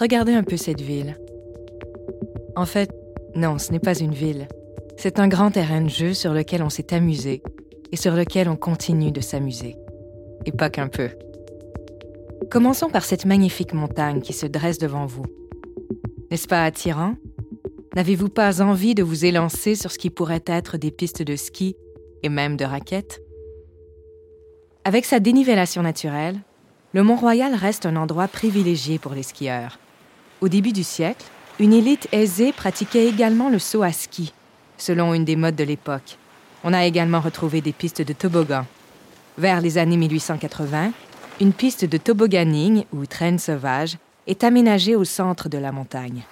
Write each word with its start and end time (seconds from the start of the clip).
Regardez 0.00 0.32
un 0.32 0.44
peu 0.44 0.56
cette 0.56 0.80
ville. 0.80 1.18
En 2.56 2.64
fait, 2.64 2.90
non, 3.34 3.58
ce 3.58 3.70
n'est 3.70 3.80
pas 3.80 3.98
une 3.98 4.14
ville. 4.14 4.48
C'est 4.96 5.18
un 5.18 5.28
grand 5.28 5.50
terrain 5.50 5.82
de 5.82 5.90
jeu 5.90 6.14
sur 6.14 6.32
lequel 6.32 6.62
on 6.62 6.70
s'est 6.70 6.94
amusé 6.94 7.42
et 7.92 7.96
sur 7.96 8.14
lequel 8.14 8.48
on 8.48 8.56
continue 8.56 9.12
de 9.12 9.20
s'amuser. 9.20 9.76
Et 10.46 10.52
pas 10.52 10.70
qu'un 10.70 10.88
peu. 10.88 11.10
Commençons 12.50 12.88
par 12.88 13.04
cette 13.04 13.26
magnifique 13.26 13.74
montagne 13.74 14.22
qui 14.22 14.32
se 14.32 14.46
dresse 14.46 14.78
devant 14.78 15.04
vous. 15.04 15.26
N'est-ce 16.30 16.48
pas 16.48 16.64
attirant? 16.64 17.16
N'avez-vous 17.94 18.30
pas 18.30 18.62
envie 18.62 18.94
de 18.94 19.02
vous 19.02 19.26
élancer 19.26 19.74
sur 19.74 19.92
ce 19.92 19.98
qui 19.98 20.08
pourrait 20.08 20.44
être 20.46 20.78
des 20.78 20.90
pistes 20.90 21.22
de 21.22 21.36
ski 21.36 21.76
et 22.22 22.28
même 22.30 22.56
de 22.56 22.64
raquettes? 22.64 23.20
Avec 24.84 25.04
sa 25.04 25.20
dénivellation 25.20 25.82
naturelle, 25.82 26.40
le 26.94 27.02
Mont-Royal 27.02 27.54
reste 27.54 27.84
un 27.84 27.96
endroit 27.96 28.28
privilégié 28.28 28.98
pour 28.98 29.12
les 29.12 29.22
skieurs. 29.22 29.78
Au 30.40 30.48
début 30.48 30.72
du 30.72 30.84
siècle, 30.84 31.26
une 31.58 31.74
élite 31.74 32.08
aisée 32.12 32.52
pratiquait 32.52 33.06
également 33.06 33.50
le 33.50 33.58
saut 33.58 33.82
à 33.82 33.92
ski, 33.92 34.32
selon 34.78 35.12
une 35.12 35.26
des 35.26 35.36
modes 35.36 35.56
de 35.56 35.64
l'époque. 35.64 36.16
On 36.64 36.72
a 36.72 36.86
également 36.86 37.20
retrouvé 37.20 37.60
des 37.60 37.72
pistes 37.72 38.00
de 38.00 38.14
toboggan. 38.14 38.64
Vers 39.36 39.60
les 39.60 39.76
années 39.76 39.98
1880, 39.98 40.92
une 41.40 41.52
piste 41.52 41.84
de 41.84 41.98
tobogganing 41.98 42.84
ou 42.92 43.04
traîne 43.04 43.38
sauvage 43.38 43.98
est 44.26 44.42
aménagée 44.42 44.96
au 44.96 45.04
centre 45.04 45.50
de 45.50 45.58
la 45.58 45.72
montagne. 45.72 46.22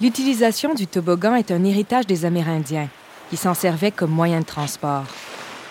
L'utilisation 0.00 0.74
du 0.74 0.88
toboggan 0.88 1.36
est 1.36 1.52
un 1.52 1.62
héritage 1.64 2.06
des 2.06 2.24
Amérindiens, 2.24 2.88
qui 3.30 3.36
s'en 3.36 3.54
servaient 3.54 3.92
comme 3.92 4.10
moyen 4.10 4.40
de 4.40 4.44
transport. 4.44 5.04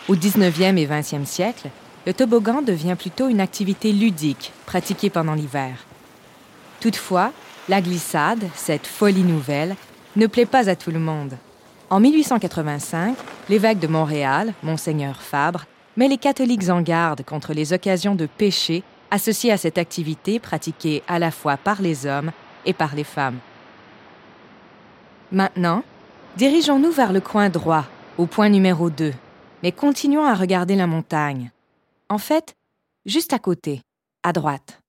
Au 0.08 0.16
19e 0.16 0.78
et 0.78 0.88
20e 0.88 1.26
siècle, 1.26 1.70
le 2.06 2.14
toboggan 2.14 2.62
devient 2.62 2.96
plutôt 2.98 3.28
une 3.28 3.42
activité 3.42 3.92
ludique 3.92 4.54
pratiquée 4.66 5.10
pendant 5.10 5.34
l'hiver. 5.34 5.86
Toutefois, 6.80 7.32
la 7.70 7.82
glissade, 7.82 8.44
cette 8.56 8.88
folie 8.88 9.24
nouvelle, 9.24 9.76
ne 10.16 10.28
plaît 10.28 10.46
pas 10.46 10.70
à 10.70 10.76
tout 10.76 10.92
le 10.92 11.00
monde. 11.00 11.38
En 11.90 12.00
1885, 12.00 13.16
l'évêque 13.50 13.80
de 13.80 13.88
Montréal, 13.88 14.54
Monseigneur 14.64 15.22
Fabre, 15.22 15.66
met 15.96 16.08
les 16.08 16.18
catholiques 16.18 16.70
en 16.70 16.82
garde 16.82 17.24
contre 17.24 17.54
les 17.54 17.74
occasions 17.74 18.16
de 18.16 18.26
péché 18.26 18.84
associées 19.10 19.52
à 19.52 19.58
cette 19.58 19.78
activité 19.78 20.40
pratiquée 20.40 21.02
à 21.08 21.18
la 21.18 21.32
fois 21.32 21.58
par 21.58 21.82
les 21.82 22.06
hommes 22.06 22.32
et 22.66 22.74
par 22.74 22.94
les 22.96 23.04
femmes. 23.04 23.40
Maintenant, 25.32 25.84
dirigeons-nous 26.36 26.92
vers 26.92 27.14
le 27.14 27.22
coin 27.22 27.50
droit, 27.50 27.86
au 28.18 28.26
point 28.26 28.50
numéro 28.50 28.90
2, 28.90 29.14
mais 29.64 29.72
continuons 29.72 30.26
à 30.26 30.36
regarder 30.36 30.76
la 30.76 30.88
montagne. 30.88 31.52
En 32.10 32.18
fait, 32.18 32.56
juste 33.06 33.34
à 33.34 33.40
côté, 33.40 33.82
à 34.24 34.34
droite. 34.34 34.80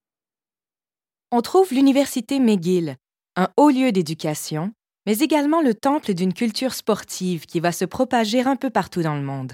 On 1.31 1.41
trouve 1.41 1.71
l'université 1.73 2.39
McGill, 2.39 2.95
un 3.35 3.49
haut 3.55 3.69
lieu 3.69 3.91
d'éducation, 3.91 4.71
mais 5.05 5.19
également 5.19 5.61
le 5.61 5.75
temple 5.75 6.15
d'une 6.15 6.33
culture 6.33 6.73
sportive 6.73 7.45
qui 7.45 7.59
va 7.59 7.71
se 7.71 7.85
propager 7.85 8.41
un 8.41 8.55
peu 8.55 8.71
partout 8.71 9.03
dans 9.03 9.13
le 9.13 9.21
monde. 9.21 9.53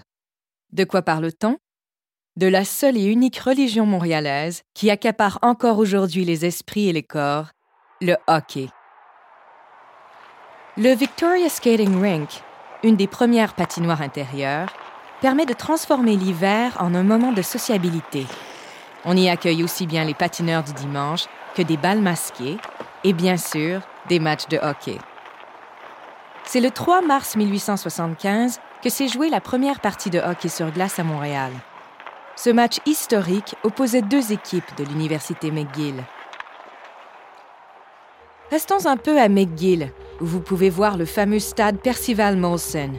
De 0.72 0.86
quoi 0.86 1.02
parle-t-on? 1.02 1.58
De 2.38 2.48
la 2.48 2.64
seule 2.64 2.96
et 2.96 3.04
unique 3.04 3.40
religion 3.40 3.86
montréalaise 3.86 4.62
qui 4.74 4.90
accapare 4.90 5.38
encore 5.42 5.78
aujourd'hui 5.78 6.24
les 6.24 6.46
esprits 6.46 6.88
et 6.88 6.94
les 6.94 7.04
corps, 7.04 7.50
le 8.00 8.16
hockey. 8.28 8.70
Le 10.78 10.96
Victoria 10.96 11.50
Skating 11.50 12.02
Rink, 12.02 12.42
une 12.84 12.96
des 12.96 13.08
premières 13.08 13.54
patinoires 13.54 14.02
intérieures, 14.02 14.72
permet 15.20 15.46
de 15.46 15.54
transformer 15.54 16.16
l'hiver 16.16 16.78
en 16.80 16.96
un 16.96 17.04
moment 17.04 17.34
de 17.34 17.42
sociabilité. 17.42 18.26
On 19.04 19.18
y 19.18 19.28
accueille 19.28 19.64
aussi 19.64 19.88
bien 19.88 20.06
les 20.06 20.14
patineurs 20.14 20.64
du 20.64 20.72
dimanche 20.72 21.26
que 21.56 21.62
des 21.62 21.78
balles 21.78 22.02
masquées 22.02 22.58
et 23.04 23.14
bien 23.14 23.38
sûr 23.38 23.82
des 24.10 24.20
matchs 24.20 24.48
de 24.48 24.58
hockey. 24.58 24.98
C'est 26.44 26.60
le 26.60 26.70
3 26.70 27.02
mars 27.02 27.36
1875 27.36 28.60
que 28.84 28.90
s'est 28.90 29.08
jouée 29.08 29.30
la 29.30 29.42
première 29.42 29.80
partie 29.80 30.10
de 30.12 30.20
hockey 30.20 30.50
sur 30.50 30.72
glace 30.72 31.00
à 31.00 31.04
Montréal. 31.04 31.52
Ce 32.36 32.50
match 32.50 32.80
historique 32.86 33.56
opposait 33.64 34.02
deux 34.02 34.32
équipes 34.32 34.76
de 34.78 34.84
l'Université 34.84 35.52
McGill. 35.52 36.04
Restons 38.52 38.86
un 38.86 38.98
peu 38.98 39.20
à 39.20 39.28
McGill, 39.28 39.92
où 40.22 40.26
vous 40.26 40.42
pouvez 40.42 40.70
voir 40.70 40.98
le 40.98 41.06
fameux 41.06 41.40
stade 41.40 41.80
Percival 41.80 42.38
Molson, 42.38 42.92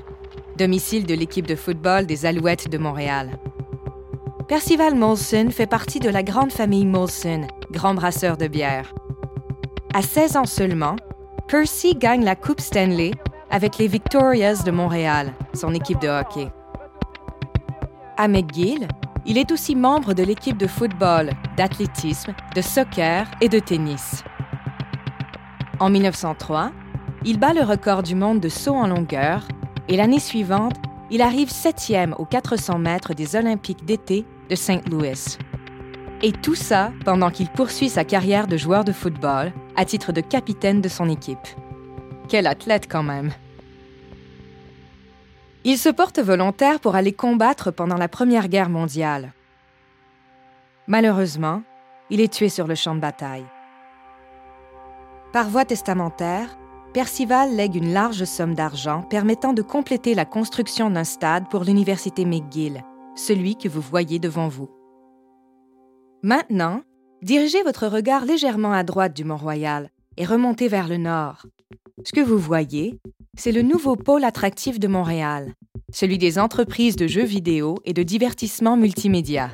domicile 0.56 1.06
de 1.06 1.14
l'équipe 1.14 1.46
de 1.46 1.54
football 1.54 2.06
des 2.06 2.26
Alouettes 2.26 2.68
de 2.68 2.78
Montréal. 2.78 3.38
Percival 4.48 4.94
Molson 4.94 5.50
fait 5.50 5.66
partie 5.66 6.00
de 6.00 6.08
la 6.08 6.22
grande 6.22 6.52
famille 6.52 6.86
Molson, 6.86 7.46
grand 7.76 7.94
brasseur 7.94 8.36
de 8.36 8.48
bière. 8.48 8.92
À 9.94 10.02
16 10.02 10.36
ans 10.36 10.46
seulement, 10.46 10.96
Percy 11.46 11.94
gagne 11.94 12.24
la 12.24 12.34
Coupe 12.34 12.60
Stanley 12.60 13.12
avec 13.50 13.76
les 13.78 13.86
Victorias 13.86 14.62
de 14.64 14.70
Montréal, 14.70 15.32
son 15.54 15.74
équipe 15.74 16.00
de 16.00 16.08
hockey. 16.08 16.48
À 18.16 18.28
McGill, 18.28 18.88
il 19.26 19.36
est 19.36 19.52
aussi 19.52 19.76
membre 19.76 20.14
de 20.14 20.22
l'équipe 20.22 20.56
de 20.56 20.66
football, 20.66 21.30
d'athlétisme, 21.56 22.34
de 22.54 22.62
soccer 22.62 23.26
et 23.40 23.48
de 23.48 23.58
tennis. 23.58 24.24
En 25.78 25.90
1903, 25.90 26.72
il 27.24 27.38
bat 27.38 27.52
le 27.52 27.62
record 27.62 28.02
du 28.02 28.14
monde 28.14 28.40
de 28.40 28.48
saut 28.48 28.74
en 28.74 28.86
longueur 28.86 29.46
et 29.88 29.96
l'année 29.96 30.20
suivante, 30.20 30.76
il 31.10 31.20
arrive 31.20 31.50
septième 31.50 32.14
aux 32.18 32.24
400 32.24 32.78
mètres 32.78 33.12
des 33.12 33.36
Olympiques 33.36 33.84
d'été 33.84 34.24
de 34.48 34.54
St. 34.54 34.88
Louis. 34.88 35.38
Et 36.22 36.32
tout 36.32 36.54
ça 36.54 36.92
pendant 37.04 37.30
qu'il 37.30 37.48
poursuit 37.48 37.90
sa 37.90 38.04
carrière 38.04 38.46
de 38.46 38.56
joueur 38.56 38.84
de 38.84 38.92
football 38.92 39.52
à 39.76 39.84
titre 39.84 40.12
de 40.12 40.20
capitaine 40.20 40.80
de 40.80 40.88
son 40.88 41.08
équipe. 41.08 41.46
Quel 42.28 42.46
athlète 42.46 42.90
quand 42.90 43.02
même. 43.02 43.32
Il 45.64 45.78
se 45.78 45.88
porte 45.88 46.18
volontaire 46.18 46.80
pour 46.80 46.94
aller 46.94 47.12
combattre 47.12 47.70
pendant 47.70 47.96
la 47.96 48.08
Première 48.08 48.48
Guerre 48.48 48.68
mondiale. 48.68 49.32
Malheureusement, 50.86 51.62
il 52.08 52.20
est 52.20 52.32
tué 52.32 52.48
sur 52.48 52.66
le 52.66 52.76
champ 52.76 52.94
de 52.94 53.00
bataille. 53.00 53.44
Par 55.32 55.48
voie 55.48 55.64
testamentaire, 55.64 56.56
Percival 56.94 57.54
lègue 57.54 57.74
une 57.74 57.92
large 57.92 58.24
somme 58.24 58.54
d'argent 58.54 59.02
permettant 59.02 59.52
de 59.52 59.60
compléter 59.60 60.14
la 60.14 60.24
construction 60.24 60.88
d'un 60.88 61.04
stade 61.04 61.48
pour 61.50 61.62
l'Université 61.62 62.24
McGill, 62.24 62.82
celui 63.14 63.56
que 63.56 63.68
vous 63.68 63.82
voyez 63.82 64.18
devant 64.18 64.48
vous. 64.48 64.70
Maintenant, 66.22 66.82
dirigez 67.22 67.62
votre 67.62 67.86
regard 67.86 68.24
légèrement 68.24 68.72
à 68.72 68.82
droite 68.82 69.14
du 69.14 69.24
Mont-Royal 69.24 69.90
et 70.16 70.24
remontez 70.24 70.68
vers 70.68 70.88
le 70.88 70.96
nord. 70.96 71.46
Ce 72.04 72.12
que 72.12 72.20
vous 72.20 72.38
voyez, 72.38 72.98
c'est 73.36 73.52
le 73.52 73.62
nouveau 73.62 73.96
pôle 73.96 74.24
attractif 74.24 74.80
de 74.80 74.88
Montréal, 74.88 75.52
celui 75.92 76.18
des 76.18 76.38
entreprises 76.38 76.96
de 76.96 77.06
jeux 77.06 77.24
vidéo 77.24 77.76
et 77.84 77.92
de 77.92 78.02
divertissement 78.02 78.76
multimédia. 78.76 79.50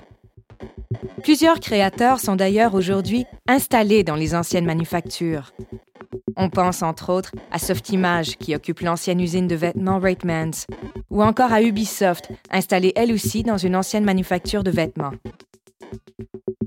Plusieurs 1.23 1.61
créateurs 1.61 2.21
sont 2.21 2.37
d'ailleurs 2.37 2.75
aujourd'hui 2.75 3.27
installés 3.49 4.05
dans 4.05 4.17
les 4.17 4.35
anciennes 4.35 4.67
manufactures. 4.67 5.53
On 6.37 6.49
pense 6.49 6.83
entre 6.83 7.13
autres 7.13 7.33
à 7.51 7.59
Softimage, 7.59 8.37
qui 8.39 8.55
occupe 8.55 8.81
l'ancienne 8.81 9.21
usine 9.21 9.47
de 9.47 9.55
vêtements 9.55 9.99
Reitmans, 9.99 10.67
ou 11.11 11.23
encore 11.23 11.53
à 11.53 11.63
Ubisoft, 11.63 12.31
installée 12.51 12.93
elle 12.97 13.13
aussi 13.13 13.43
dans 13.43 13.59
une 13.59 13.77
ancienne 13.77 14.05
manufacture 14.05 14.65
de 14.65 14.71
vêtements. 14.71 15.13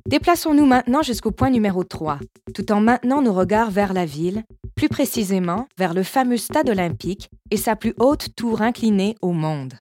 Déplaçons-nous 0.07 0.67
maintenant 0.67 1.01
jusqu'au 1.01 1.31
point 1.31 1.49
numéro 1.49 1.83
3, 1.83 2.19
tout 2.53 2.71
en 2.71 2.79
maintenant 2.79 3.23
nos 3.23 3.33
regards 3.33 3.71
vers 3.71 3.91
la 3.91 4.05
ville, 4.05 4.43
plus 4.75 4.87
précisément 4.87 5.67
vers 5.79 5.95
le 5.95 6.03
fameux 6.03 6.37
stade 6.37 6.69
olympique 6.69 7.31
et 7.49 7.57
sa 7.57 7.75
plus 7.75 7.95
haute 7.97 8.35
tour 8.35 8.61
inclinée 8.61 9.15
au 9.23 9.31
monde. 9.31 9.73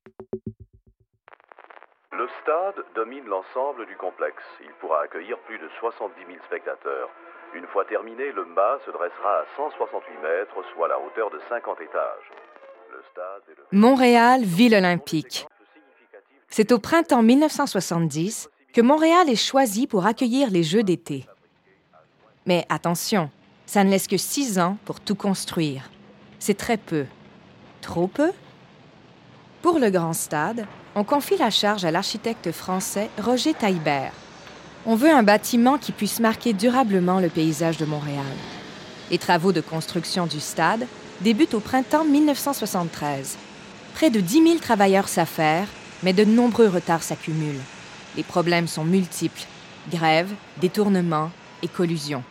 Le 2.12 2.26
stade 2.40 2.82
domine 2.94 3.26
l'ensemble 3.26 3.84
du 3.84 3.96
complexe. 3.96 4.42
Il 4.62 4.72
pourra 4.80 5.02
accueillir 5.02 5.36
plus 5.40 5.58
de 5.58 5.68
70 5.78 6.14
000 6.26 6.38
spectateurs. 6.46 7.10
Une 7.54 7.66
fois 7.66 7.84
terminé, 7.84 8.32
le 8.32 8.46
mât 8.46 8.78
se 8.86 8.90
dressera 8.92 9.40
à 9.40 9.44
168 9.56 10.08
mètres, 10.22 10.56
soit 10.74 10.88
la 10.88 10.98
hauteur 11.00 11.28
de 11.30 11.40
50 11.50 11.82
étages. 11.82 12.32
Le 12.90 13.02
stade 13.10 13.42
le... 13.48 13.78
Montréal, 13.78 14.40
ville 14.42 14.74
olympique. 14.74 15.46
C'est 16.48 16.72
au 16.72 16.78
printemps 16.78 17.22
1970 17.22 18.48
que 18.74 18.80
Montréal 18.80 19.30
est 19.30 19.36
choisi 19.36 19.86
pour 19.86 20.04
accueillir 20.04 20.50
les 20.50 20.64
Jeux 20.64 20.82
d'été. 20.82 21.26
Mais 22.44 22.66
attention, 22.68 23.30
ça 23.66 23.84
ne 23.84 23.90
laisse 23.90 24.08
que 24.08 24.16
six 24.16 24.58
ans 24.58 24.76
pour 24.84 24.98
tout 24.98 25.14
construire. 25.14 25.90
C'est 26.40 26.58
très 26.58 26.76
peu. 26.76 27.06
Trop 27.80 28.08
peu? 28.08 28.32
Pour 29.62 29.78
le 29.78 29.90
grand 29.90 30.12
stade, 30.12 30.66
on 30.96 31.04
confie 31.04 31.36
la 31.36 31.50
charge 31.50 31.84
à 31.84 31.92
l'architecte 31.92 32.50
français 32.50 33.10
Roger 33.22 33.54
Taillebert. 33.54 34.12
On 34.86 34.96
veut 34.96 35.10
un 35.10 35.22
bâtiment 35.22 35.78
qui 35.78 35.92
puisse 35.92 36.18
marquer 36.18 36.52
durablement 36.52 37.20
le 37.20 37.28
paysage 37.28 37.78
de 37.78 37.86
Montréal. 37.86 38.24
Les 39.10 39.18
travaux 39.18 39.52
de 39.52 39.60
construction 39.60 40.26
du 40.26 40.40
stade 40.40 40.86
débutent 41.20 41.54
au 41.54 41.60
printemps 41.60 42.04
1973. 42.04 43.38
Près 43.94 44.10
de 44.10 44.18
10 44.18 44.42
000 44.42 44.58
travailleurs 44.58 45.08
s'affairent, 45.08 45.68
mais 46.02 46.12
de 46.12 46.24
nombreux 46.24 46.68
retards 46.68 47.04
s'accumulent. 47.04 47.62
Les 48.16 48.22
problèmes 48.22 48.68
sont 48.68 48.84
multiples 48.84 49.46
grève, 49.90 50.32
détournement 50.60 51.30
et 51.62 51.68
collusion. 51.68 52.22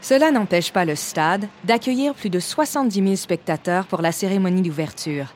Cela 0.00 0.30
n'empêche 0.30 0.72
pas 0.72 0.84
le 0.84 0.96
stade 0.96 1.48
d'accueillir 1.64 2.14
plus 2.14 2.30
de 2.30 2.40
70 2.40 3.02
000 3.02 3.16
spectateurs 3.16 3.86
pour 3.86 4.02
la 4.02 4.12
cérémonie 4.12 4.62
d'ouverture. 4.62 5.32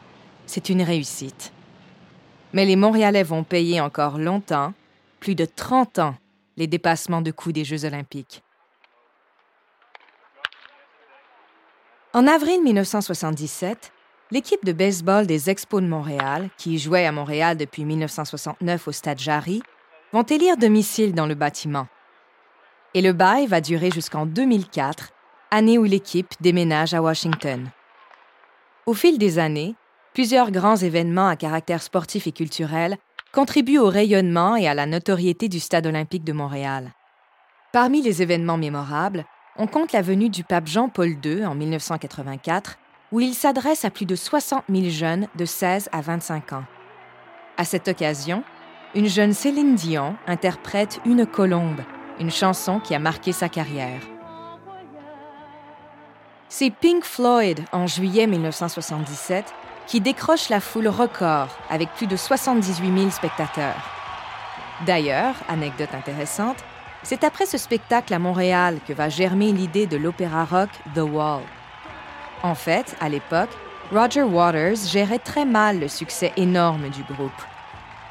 C'est 0.47 0.69
une 0.69 0.83
réussite. 0.83 1.53
Mais 2.53 2.65
les 2.65 2.77
Montréalais 2.77 3.23
vont 3.23 3.45
payer 3.45 3.81
encore 3.81 4.19
longtemps, 4.19 4.73
plus 5.21 5.35
de 5.35 5.45
30 5.45 5.99
ans, 5.99 6.17
les 6.57 6.67
dépassements 6.67 7.23
de 7.23 7.31
coûts 7.31 7.53
des 7.53 7.65
Jeux 7.65 7.85
olympiques. 7.85 8.43
En 12.13 12.27
avril 12.27 12.63
1977, 12.63 13.93
l'équipe 14.31 14.65
de 14.65 14.73
baseball 14.73 15.27
des 15.27 15.51
Expos 15.51 15.83
de 15.83 15.89
Montréal, 15.89 16.51
qui 16.57 16.79
jouait 16.79 17.07
à 17.07 17.13
Montréal 17.13 17.57
depuis 17.57 17.85
1969 17.85 18.89
au 18.89 18.93
Stade 18.93 19.19
Jarry, 19.19 19.63
vont 20.13 20.23
élire 20.23 20.57
domicile 20.57 21.15
dans 21.15 21.27
le 21.27 21.35
bâtiment. 21.35 21.87
Et 22.95 23.03
le 23.03 23.13
bail 23.13 23.47
va 23.47 23.61
durer 23.61 23.91
jusqu'en 23.91 24.27
2004, 24.27 25.13
année 25.51 25.79
où 25.79 25.85
l'équipe 25.85 26.35
déménage 26.41 26.95
à 26.95 27.03
Washington. 27.03 27.71
Au 28.87 28.95
fil 28.95 29.19
des 29.19 29.39
années, 29.39 29.75
plusieurs 30.15 30.51
grands 30.51 30.77
événements 30.77 31.29
à 31.29 31.37
caractère 31.37 31.83
sportif 31.83 32.27
et 32.27 32.33
culturel 32.33 32.97
contribuent 33.33 33.79
au 33.79 33.89
rayonnement 33.89 34.57
et 34.57 34.67
à 34.67 34.75
la 34.75 34.87
notoriété 34.87 35.49
du 35.49 35.61
Stade 35.61 35.87
olympique 35.87 36.25
de 36.25 36.33
Montréal. 36.33 36.93
Parmi 37.73 38.01
les 38.01 38.23
événements 38.23 38.57
mémorables, 38.57 39.27
on 39.57 39.67
compte 39.67 39.93
la 39.93 40.03
venue 40.03 40.31
du 40.31 40.45
pape 40.45 40.67
Jean-Paul 40.67 41.17
II 41.23 41.45
en 41.45 41.55
1984, 41.55 42.79
où 43.17 43.21
il 43.21 43.35
s'adresse 43.35 43.87
à 43.87 43.91
plus 43.91 44.05
de 44.05 44.15
60 44.15 44.65
000 44.69 44.91
jeunes 44.91 45.27
de 45.37 45.47
16 45.47 45.89
à 45.91 46.03
25 46.03 46.53
ans. 46.53 46.65
À 47.57 47.65
cette 47.65 47.89
occasion, 47.89 48.45
une 48.95 49.09
jeune 49.09 49.33
Céline 49.33 49.75
Dion 49.75 50.17
interprète 50.27 51.01
Une 51.07 51.25
colombe, 51.25 51.81
une 52.21 52.31
chanson 52.31 52.79
qui 52.79 52.95
a 52.95 52.99
marqué 52.99 53.33
sa 53.33 53.49
carrière. 53.49 54.03
C'est 56.51 56.69
Pink 56.69 57.05
Floyd 57.05 57.65
en 57.73 57.87
juillet 57.87 58.27
1977 58.27 59.47
qui 59.87 60.03
décroche 60.03 60.51
la 60.51 60.61
foule 60.61 60.89
record 60.89 61.49
avec 61.71 61.89
plus 61.95 62.07
de 62.07 62.17
78 62.17 62.99
000 62.99 63.11
spectateurs. 63.11 63.83
D'ailleurs, 64.85 65.37
anecdote 65.49 65.95
intéressante, 65.95 66.59
c'est 67.03 67.25
après 67.25 67.47
ce 67.47 67.57
spectacle 67.57 68.13
à 68.13 68.19
Montréal 68.19 68.79
que 68.87 68.93
va 68.93 69.09
germer 69.09 69.53
l'idée 69.53 69.87
de 69.87 69.97
l'opéra 69.97 70.45
rock 70.45 70.69
The 70.95 70.99
Wall. 70.99 71.41
En 72.43 72.55
fait, 72.55 72.97
à 73.01 73.09
l'époque, 73.09 73.51
Roger 73.93 74.23
Waters 74.23 74.77
gérait 74.87 75.19
très 75.19 75.45
mal 75.45 75.81
le 75.81 75.89
succès 75.89 76.33
énorme 76.37 76.89
du 76.91 77.03
groupe. 77.03 77.31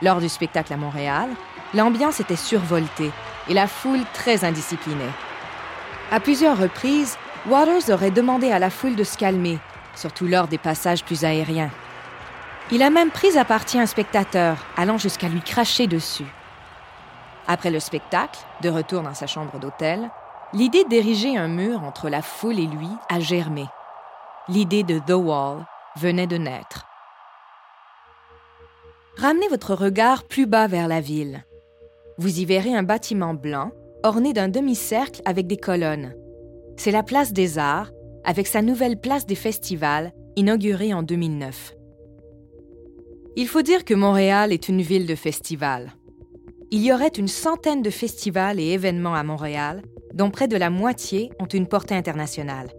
Lors 0.01 0.19
du 0.19 0.29
spectacle 0.29 0.73
à 0.73 0.77
Montréal, 0.77 1.29
l'ambiance 1.73 2.19
était 2.19 2.35
survoltée 2.35 3.11
et 3.49 3.53
la 3.53 3.67
foule 3.67 4.03
très 4.13 4.43
indisciplinée. 4.43 5.03
À 6.11 6.19
plusieurs 6.19 6.57
reprises, 6.57 7.17
Waters 7.47 7.89
aurait 7.89 8.11
demandé 8.11 8.51
à 8.51 8.59
la 8.59 8.69
foule 8.69 8.95
de 8.95 9.03
se 9.03 9.17
calmer 9.17 9.59
surtout 9.97 10.27
lors 10.27 10.47
des 10.47 10.57
passages 10.57 11.03
plus 11.03 11.23
aériens. 11.25 11.71
Il 12.71 12.83
a 12.83 12.89
même 12.89 13.11
pris 13.11 13.37
à 13.37 13.45
partie 13.45 13.79
un 13.79 13.85
spectateur, 13.85 14.57
allant 14.77 14.97
jusqu'à 14.97 15.27
lui 15.27 15.41
cracher 15.41 15.87
dessus. 15.87 16.25
Après 17.47 17.69
le 17.69 17.79
spectacle, 17.79 18.39
de 18.61 18.69
retour 18.69 19.03
dans 19.03 19.13
sa 19.13 19.27
chambre 19.27 19.59
d'hôtel, 19.59 20.09
l'idée 20.53 20.83
d'ériger 20.85 21.37
un 21.37 21.47
mur 21.47 21.83
entre 21.83 22.09
la 22.09 22.21
foule 22.21 22.59
et 22.59 22.65
lui 22.65 22.89
a 23.09 23.19
germé. 23.19 23.67
L'idée 24.47 24.83
de 24.83 24.99
The 24.99 25.13
Wall 25.13 25.65
venait 25.97 26.27
de 26.27 26.37
naître. 26.37 26.85
Ramenez 29.17 29.47
votre 29.47 29.73
regard 29.73 30.23
plus 30.23 30.45
bas 30.45 30.67
vers 30.67 30.87
la 30.87 31.01
ville. 31.01 31.43
Vous 32.19 32.39
y 32.39 32.45
verrez 32.45 32.75
un 32.75 32.83
bâtiment 32.83 33.33
blanc 33.33 33.71
orné 34.03 34.33
d'un 34.33 34.47
demi-cercle 34.47 35.23
avec 35.25 35.47
des 35.47 35.57
colonnes. 35.57 36.13
C'est 36.77 36.91
la 36.91 37.01
place 37.01 37.33
des 37.33 37.57
Arts 37.57 37.89
avec 38.23 38.45
sa 38.45 38.61
nouvelle 38.61 38.99
place 38.99 39.25
des 39.25 39.33
festivals, 39.33 40.11
inaugurée 40.35 40.93
en 40.93 41.01
2009. 41.01 41.75
Il 43.35 43.47
faut 43.47 43.63
dire 43.63 43.83
que 43.83 43.95
Montréal 43.95 44.53
est 44.53 44.69
une 44.69 44.81
ville 44.81 45.07
de 45.07 45.15
festivals. 45.15 45.91
Il 46.69 46.83
y 46.83 46.93
aurait 46.93 47.07
une 47.07 47.27
centaine 47.27 47.81
de 47.81 47.89
festivals 47.89 48.59
et 48.59 48.73
événements 48.73 49.15
à 49.15 49.23
Montréal, 49.23 49.81
dont 50.13 50.29
près 50.29 50.47
de 50.47 50.55
la 50.55 50.69
moitié 50.69 51.31
ont 51.39 51.47
une 51.47 51.67
portée 51.67 51.95
internationale. 51.95 52.69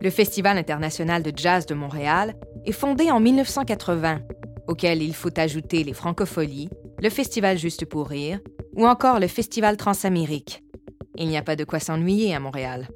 Le 0.00 0.10
Festival 0.10 0.58
international 0.58 1.22
de 1.22 1.32
jazz 1.34 1.66
de 1.66 1.74
Montréal 1.74 2.34
est 2.64 2.72
fondé 2.72 3.10
en 3.10 3.18
1980, 3.18 4.20
auquel 4.68 5.02
il 5.02 5.14
faut 5.14 5.38
ajouter 5.38 5.84
les 5.84 5.94
Francopholies, 5.94 6.68
le 7.02 7.10
Festival 7.10 7.58
Juste 7.58 7.86
pour 7.86 8.08
rire 8.08 8.40
ou 8.74 8.86
encore 8.86 9.20
le 9.20 9.26
Festival 9.26 9.76
Transamérique. 9.76 10.62
Il 11.16 11.28
n'y 11.28 11.38
a 11.38 11.42
pas 11.42 11.56
de 11.56 11.64
quoi 11.64 11.80
s'ennuyer 11.80 12.34
à 12.34 12.40
Montréal. 12.40 12.88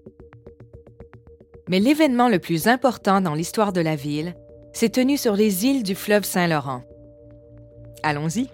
Mais 1.70 1.80
l'événement 1.80 2.28
le 2.28 2.38
plus 2.38 2.68
important 2.68 3.20
dans 3.20 3.34
l'histoire 3.34 3.72
de 3.72 3.80
la 3.80 3.96
ville 3.96 4.34
s'est 4.74 4.90
tenu 4.90 5.16
sur 5.16 5.36
les 5.36 5.64
îles 5.66 5.82
du 5.82 5.94
fleuve 5.94 6.24
Saint-Laurent. 6.24 6.82
Allons-y. 8.02 8.48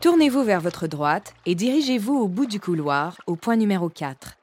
Tournez-vous 0.00 0.42
vers 0.42 0.60
votre 0.60 0.86
droite 0.86 1.34
et 1.46 1.54
dirigez-vous 1.54 2.14
au 2.14 2.28
bout 2.28 2.46
du 2.46 2.60
couloir, 2.60 3.20
au 3.26 3.36
point 3.36 3.56
numéro 3.56 3.88
4. 3.88 4.38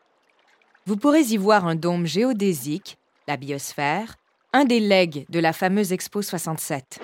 Vous 0.89 0.97
pourrez 0.97 1.33
y 1.33 1.38
voir 1.38 1.68
un 1.68 1.75
dôme 1.75 2.07
géodésique, 2.07 2.97
la 3.27 3.38
biosphère, 3.38 4.15
un 4.53 4.65
des 4.65 4.80
legs 4.80 5.24
de 5.30 5.39
la 5.39 5.53
fameuse 5.53 5.94
Expo 5.94 6.24
67. 6.24 7.00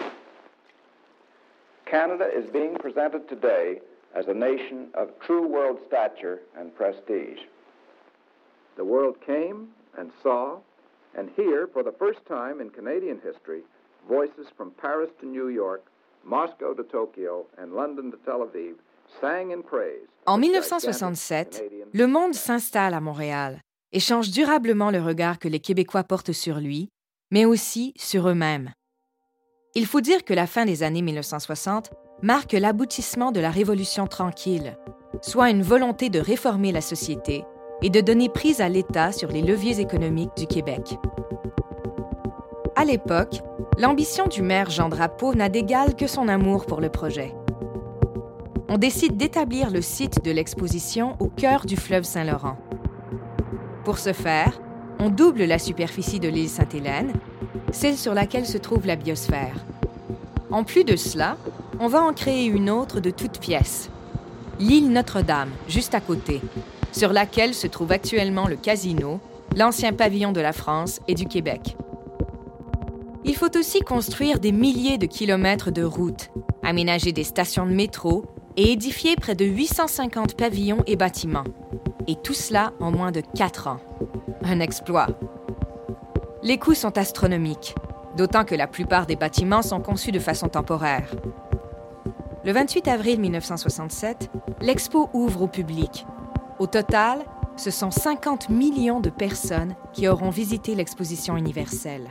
Canada 1.86 2.26
is 2.36 2.50
being 2.52 2.74
presented 2.80 3.30
today 3.30 3.80
as 4.16 4.26
a 4.28 4.34
nation 4.34 4.88
of 4.96 5.10
true 5.24 5.46
world 5.48 5.78
stature 5.86 6.40
and 6.60 6.76
prestige. 6.76 7.46
The 8.76 8.84
world 8.84 9.18
came 9.24 9.68
and 9.96 10.10
saw, 10.24 10.58
and 11.16 11.30
here, 11.38 11.70
for 11.72 11.84
the 11.84 11.94
first 12.00 12.26
time 12.28 12.60
in 12.60 12.72
Canadian 12.72 13.22
history, 13.24 13.62
voices 14.10 14.48
from 14.58 14.72
Paris 14.82 15.12
to 15.22 15.28
New 15.28 15.50
York, 15.50 15.86
Moscow 16.24 16.74
to 16.74 16.84
Tokyo, 16.86 17.46
and 17.60 17.76
London 17.76 18.10
to 18.10 18.18
Tel 18.26 18.40
Aviv 18.40 18.78
sang 19.22 19.52
in 19.52 19.62
praise. 19.62 20.08
En 20.26 20.40
1967, 20.40 21.62
le 21.94 22.08
monde 22.08 22.34
s'installe 22.34 22.96
à 22.96 23.00
Montréal 23.00 23.62
et 23.96 24.00
change 24.02 24.30
durablement 24.30 24.92
le 24.92 25.02
regard 25.02 25.40
que 25.40 25.48
les 25.48 25.62
Québécois 25.62 26.04
portent 26.04 26.34
sur 26.34 26.60
lui, 26.60 26.90
mais 27.32 27.46
aussi 27.46 27.94
sur 27.96 28.28
eux-mêmes. 28.28 28.74
Il 29.74 29.86
faut 29.86 30.02
dire 30.02 30.26
que 30.26 30.34
la 30.34 30.48
fin 30.48 30.66
des 30.66 30.84
années 30.84 31.02
1960 31.02 31.92
marque 32.22 32.52
l'aboutissement 32.52 33.32
de 33.32 33.40
la 33.40 33.50
Révolution 33.50 34.06
tranquille, 34.06 34.78
soit 35.22 35.50
une 35.50 35.64
volonté 35.64 36.10
de 36.10 36.20
réformer 36.20 36.74
la 36.74 36.82
société 36.82 37.46
et 37.82 37.90
de 37.90 38.02
donner 38.02 38.28
prise 38.28 38.60
à 38.60 38.68
l'État 38.68 39.14
sur 39.14 39.30
les 39.30 39.42
leviers 39.42 39.80
économiques 39.80 40.36
du 40.36 40.46
Québec. 40.46 40.98
À 42.76 42.84
l'époque, 42.84 43.40
l'ambition 43.78 44.28
du 44.28 44.42
maire 44.42 44.70
Jean 44.70 44.90
Drapeau 44.90 45.36
n'a 45.36 45.48
d'égal 45.48 45.96
que 45.96 46.08
son 46.08 46.28
amour 46.28 46.66
pour 46.66 46.82
le 46.82 46.90
projet. 46.90 47.34
On 48.68 48.78
décide 48.78 49.16
d'établir 49.16 49.72
le 49.72 49.82
site 49.82 50.22
de 50.22 50.32
l'exposition 50.32 51.16
au 51.22 51.30
cœur 51.30 51.66
du 51.66 51.78
fleuve 51.78 52.04
Saint-Laurent. 52.04 52.58
Pour 53.86 54.00
ce 54.00 54.14
faire, 54.14 54.60
on 54.98 55.12
double 55.12 55.44
la 55.44 55.60
superficie 55.60 56.20
de 56.20 56.28
l'île 56.28 56.50
Sainte-Hélène, 56.50 57.14
celle 57.72 57.98
sur 57.98 58.16
laquelle 58.16 58.48
se 58.48 58.58
trouve 58.58 58.88
la 58.88 58.96
biosphère. 58.96 59.64
En 60.50 60.64
plus 60.64 60.84
de 60.84 60.96
cela, 60.96 61.38
on 61.80 61.88
va 61.88 62.02
en 62.02 62.12
créer 62.12 62.48
une 62.48 62.72
autre 62.72 63.00
de 63.00 63.12
toutes 63.12 63.40
pièces, 63.40 63.92
l'île 64.60 64.92
Notre-Dame, 64.92 65.52
juste 65.68 65.94
à 65.94 66.02
côté, 66.02 66.42
sur 66.92 67.14
laquelle 67.14 67.54
se 67.54 67.68
trouve 67.68 67.92
actuellement 67.92 68.48
le 68.48 68.56
casino, 68.56 69.20
l'ancien 69.56 69.94
pavillon 69.94 70.32
de 70.32 70.42
la 70.42 70.52
France 70.52 71.00
et 71.08 71.14
du 71.14 71.28
Québec. 71.28 71.78
Il 73.24 73.36
faut 73.36 73.56
aussi 73.56 73.82
construire 73.82 74.40
des 74.40 74.52
milliers 74.52 74.98
de 74.98 75.06
kilomètres 75.06 75.70
de 75.70 75.84
routes, 75.84 76.32
aménager 76.64 77.12
des 77.12 77.24
stations 77.24 77.68
de 77.68 77.74
métro 77.74 78.26
et 78.58 78.72
édifier 78.72 79.16
près 79.16 79.36
de 79.36 79.46
850 79.46 80.36
pavillons 80.36 80.84
et 80.88 80.96
bâtiments. 80.96 81.44
Et 82.08 82.16
tout 82.16 82.34
cela 82.34 82.74
en 82.80 82.92
moins 82.92 83.12
de 83.12 83.22
4 83.22 83.68
ans. 83.68 83.80
Un 84.44 84.60
exploit. 84.60 85.08
Les 86.44 86.58
coûts 86.58 86.76
sont 86.76 86.98
astronomiques, 86.98 87.76
d'autant 88.16 88.46
que 88.46 88.56
la 88.56 88.68
plupart 88.68 89.06
des 89.06 89.16
bâtiments 89.16 89.62
sont 89.64 89.82
conçus 89.82 90.12
de 90.12 90.20
façon 90.20 90.48
temporaire. 90.48 91.10
Le 92.44 92.52
28 92.52 92.88
avril 92.88 93.20
1967, 93.20 94.30
l'expo 94.62 95.10
ouvre 95.14 95.44
au 95.44 95.48
public 95.48 96.06
au 96.58 96.68
total, 96.68 97.20
ce 97.58 97.70
sont 97.70 97.92
50 97.92 98.48
millions 98.48 99.02
de 99.02 99.10
personnes 99.10 99.76
qui 99.92 100.08
auront 100.08 100.30
visité 100.30 100.74
l'exposition 100.74 101.36
universelle. 101.36 102.10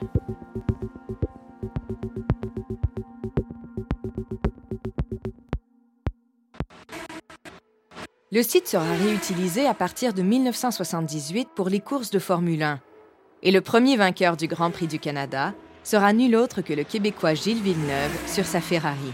Le 8.35 8.43
site 8.43 8.67
sera 8.67 8.93
réutilisé 8.95 9.65
à 9.65 9.75
partir 9.75 10.13
de 10.13 10.21
1978 10.21 11.51
pour 11.55 11.69
les 11.69 11.79
courses 11.79 12.11
de 12.11 12.19
Formule 12.19 12.65
1. 12.65 12.81
Et 13.45 13.53
le 13.53 13.61
premier 13.61 13.97
vainqueur 13.97 14.37
du 14.37 14.49
Grand 14.49 14.73
Prix 14.73 14.89
du 14.89 14.99
Canada 14.99 15.55
sera 15.85 16.13
nul 16.13 16.35
autre 16.35 16.61
que 16.61 16.73
le 16.73 16.83
Québécois 16.83 17.35
Gilles 17.35 17.63
Villeneuve 17.63 18.11
sur 18.27 18.45
sa 18.45 18.61
Ferrari. 18.61 19.13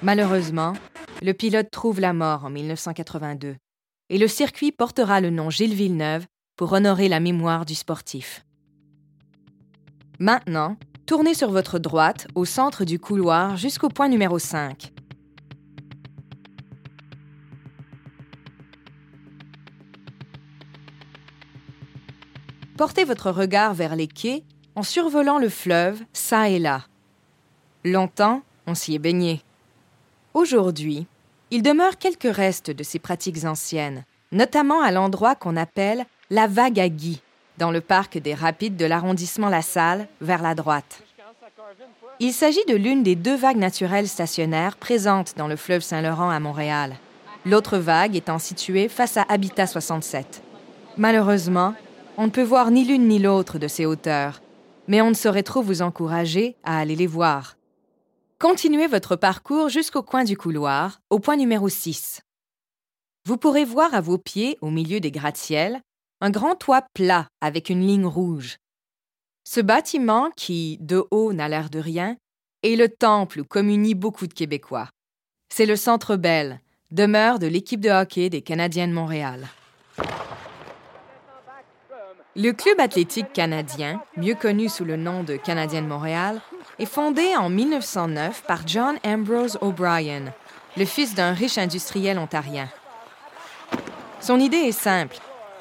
Malheureusement, 0.00 0.72
le 1.20 1.34
pilote 1.34 1.70
trouve 1.70 2.00
la 2.00 2.14
mort 2.14 2.46
en 2.46 2.48
1982 2.48 3.56
et 4.08 4.16
le 4.16 4.28
circuit 4.28 4.72
portera 4.72 5.20
le 5.20 5.28
nom 5.28 5.50
Gilles 5.50 5.74
Villeneuve 5.74 6.24
pour 6.56 6.72
honorer 6.72 7.10
la 7.10 7.20
mémoire 7.20 7.66
du 7.66 7.74
sportif. 7.74 8.46
Maintenant, 10.18 10.78
tournez 11.04 11.34
sur 11.34 11.50
votre 11.50 11.78
droite 11.78 12.28
au 12.34 12.46
centre 12.46 12.86
du 12.86 12.98
couloir 12.98 13.58
jusqu'au 13.58 13.90
point 13.90 14.08
numéro 14.08 14.38
5. 14.38 14.90
Portez 22.80 23.04
votre 23.04 23.30
regard 23.30 23.74
vers 23.74 23.94
les 23.94 24.06
quais 24.06 24.42
en 24.74 24.82
survolant 24.82 25.38
le 25.38 25.50
fleuve, 25.50 26.00
ça 26.14 26.48
et 26.48 26.58
là. 26.58 26.86
Longtemps, 27.84 28.40
on 28.66 28.74
s'y 28.74 28.94
est 28.94 28.98
baigné. 28.98 29.42
Aujourd'hui, 30.32 31.06
il 31.50 31.60
demeure 31.60 31.98
quelques 31.98 32.34
restes 32.34 32.70
de 32.70 32.82
ces 32.82 32.98
pratiques 32.98 33.44
anciennes, 33.44 34.06
notamment 34.32 34.80
à 34.80 34.92
l'endroit 34.92 35.34
qu'on 35.34 35.58
appelle 35.58 36.06
la 36.30 36.46
vague 36.46 36.80
à 36.80 36.88
Guy, 36.88 37.20
dans 37.58 37.70
le 37.70 37.82
parc 37.82 38.16
des 38.16 38.32
rapides 38.32 38.78
de 38.78 38.86
l'arrondissement 38.86 39.50
La 39.50 39.60
Salle, 39.60 40.08
vers 40.22 40.40
la 40.40 40.54
droite. 40.54 41.02
Il 42.18 42.32
s'agit 42.32 42.64
de 42.66 42.76
l'une 42.76 43.02
des 43.02 43.14
deux 43.14 43.36
vagues 43.36 43.58
naturelles 43.58 44.08
stationnaires 44.08 44.78
présentes 44.78 45.34
dans 45.36 45.48
le 45.48 45.56
fleuve 45.56 45.82
Saint-Laurent 45.82 46.30
à 46.30 46.40
Montréal, 46.40 46.96
l'autre 47.44 47.76
vague 47.76 48.16
étant 48.16 48.38
située 48.38 48.88
face 48.88 49.18
à 49.18 49.26
Habitat 49.28 49.66
67. 49.66 50.42
Malheureusement, 50.96 51.74
on 52.20 52.26
ne 52.26 52.30
peut 52.30 52.42
voir 52.42 52.70
ni 52.70 52.84
l'une 52.84 53.08
ni 53.08 53.18
l'autre 53.18 53.58
de 53.58 53.66
ces 53.66 53.86
hauteurs, 53.86 54.42
mais 54.88 55.00
on 55.00 55.08
ne 55.08 55.14
saurait 55.14 55.42
trop 55.42 55.62
vous 55.62 55.80
encourager 55.80 56.54
à 56.64 56.78
aller 56.78 56.94
les 56.94 57.06
voir. 57.06 57.56
Continuez 58.38 58.88
votre 58.88 59.16
parcours 59.16 59.70
jusqu'au 59.70 60.02
coin 60.02 60.22
du 60.22 60.36
couloir, 60.36 61.00
au 61.08 61.18
point 61.18 61.36
numéro 61.36 61.70
6. 61.70 62.20
Vous 63.26 63.38
pourrez 63.38 63.64
voir 63.64 63.94
à 63.94 64.02
vos 64.02 64.18
pieds, 64.18 64.58
au 64.60 64.68
milieu 64.68 65.00
des 65.00 65.10
gratte-ciels, 65.10 65.80
un 66.20 66.28
grand 66.28 66.56
toit 66.56 66.84
plat 66.92 67.26
avec 67.40 67.70
une 67.70 67.86
ligne 67.86 68.04
rouge. 68.04 68.58
Ce 69.44 69.62
bâtiment, 69.62 70.30
qui, 70.36 70.76
de 70.82 71.02
haut, 71.10 71.32
n'a 71.32 71.48
l'air 71.48 71.70
de 71.70 71.78
rien, 71.78 72.18
est 72.62 72.76
le 72.76 72.90
temple 72.90 73.40
où 73.40 73.44
communient 73.44 73.96
beaucoup 73.96 74.26
de 74.26 74.34
Québécois. 74.34 74.90
C'est 75.48 75.64
le 75.64 75.76
Centre 75.76 76.16
Bell, 76.16 76.60
demeure 76.90 77.38
de 77.38 77.46
l'équipe 77.46 77.80
de 77.80 77.88
hockey 77.88 78.28
des 78.28 78.42
Canadiens 78.42 78.88
de 78.88 78.92
Montréal. 78.92 79.48
Le 82.36 82.52
Club 82.52 82.78
athlétique 82.78 83.32
canadien, 83.32 84.00
mieux 84.16 84.36
connu 84.36 84.68
sous 84.68 84.84
le 84.84 84.96
nom 84.96 85.24
de 85.24 85.34
Canadien 85.34 85.82
de 85.82 85.88
Montréal, 85.88 86.40
est 86.78 86.86
fondé 86.86 87.34
en 87.36 87.48
1909 87.48 88.44
par 88.44 88.60
John 88.68 88.98
Ambrose 89.04 89.58
O'Brien, 89.60 90.26
le 90.76 90.84
fils 90.84 91.16
d'un 91.16 91.32
riche 91.32 91.58
industriel 91.58 92.20
ontarien. 92.20 92.68
Son 94.20 94.38
idée 94.38 94.58
est 94.58 94.72
simple 94.72 95.16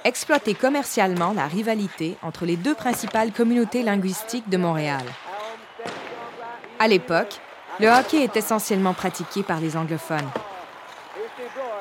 exploiter 0.06 0.54
commercialement 0.54 1.34
la 1.34 1.48
rivalité 1.48 2.16
entre 2.22 2.46
les 2.46 2.56
deux 2.56 2.76
principales 2.76 3.32
communautés 3.32 3.84
linguistiques 3.84 4.48
de 4.48 4.58
Montréal. 4.58 5.04
À 6.80 6.88
l'époque, 6.88 7.40
le 7.80 7.88
hockey 7.88 8.24
est 8.24 8.38
essentiellement 8.38 8.94
pratiqué 8.94 9.44
par 9.44 9.60
les 9.60 9.76
anglophones. 9.76 10.30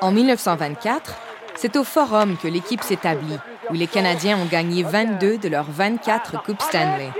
En 0.01 0.11
1924, 0.11 1.15
c'est 1.55 1.75
au 1.77 1.83
Forum 1.83 2.37
que 2.37 2.47
l'équipe 2.47 2.83
s'établit, 2.83 3.37
où 3.69 3.73
les 3.73 3.87
Canadiens 3.87 4.37
ont 4.37 4.45
gagné 4.45 4.83
22 4.83 5.37
de 5.37 5.49
leurs 5.49 5.69
24 5.69 6.43
Coupes 6.43 6.61
Stanley. 6.61 7.11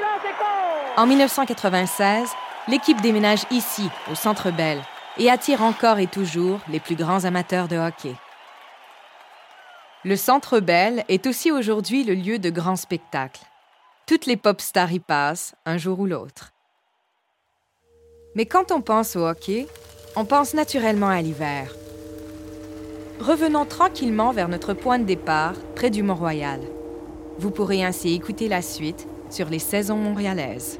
En 0.98 1.06
1996, 1.06 2.30
l'équipe 2.68 3.02
déménage 3.02 3.44
ici, 3.52 3.90
au 4.12 4.16
Centre 4.16 4.52
Bell, 4.52 4.82
et 5.18 5.30
attire 5.30 5.64
encore 5.64 6.00
et 6.00 6.08
toujours 6.08 6.60
les 6.70 6.80
plus 6.80 6.96
grands 6.96 7.26
amateurs 7.26 7.68
de 7.68 7.78
hockey. 7.78 8.16
Le 10.06 10.16
Centre 10.16 10.60
Bell 10.60 11.04
est 11.10 11.28
aussi 11.28 11.52
aujourd'hui 11.52 12.04
le 12.04 12.14
lieu 12.14 12.40
de 12.40 12.50
grands 12.50 12.78
spectacles. 12.78 13.42
Toutes 14.06 14.26
les 14.26 14.38
pop 14.38 14.62
stars 14.62 14.94
y 14.94 15.00
passent, 15.00 15.56
un 15.66 15.78
jour 15.78 16.00
ou 16.00 16.06
l'autre. 16.06 16.54
Mais 18.36 18.46
quand 18.46 18.72
on 18.72 18.82
pense 18.82 19.16
au 19.16 19.28
hockey, 19.28 19.68
on 20.16 20.26
pense 20.26 20.54
naturellement 20.54 21.10
à 21.10 21.22
l'hiver. 21.22 21.74
Revenons 23.20 23.66
tranquillement 23.66 24.32
vers 24.32 24.48
notre 24.48 24.74
point 24.74 24.98
de 24.98 25.04
départ, 25.04 25.56
près 25.76 25.90
du 25.90 26.04
Mont-Royal. 26.04 26.62
Vous 27.38 27.52
pourrez 27.52 27.84
ainsi 27.84 28.14
écouter 28.14 28.48
la 28.48 28.62
suite 28.62 29.10
sur 29.30 29.50
les 29.50 29.60
saisons 29.60 29.98
montréalaises. 29.98 30.80